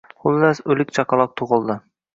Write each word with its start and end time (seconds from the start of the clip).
Xullas, 0.21 0.61
o`lik 0.75 0.95
chaqaloq 0.99 1.39
tug`ildi 1.43 1.79